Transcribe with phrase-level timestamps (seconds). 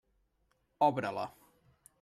[0.87, 1.29] Obre-la.